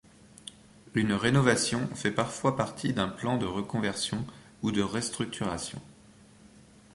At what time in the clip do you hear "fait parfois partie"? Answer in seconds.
1.93-2.91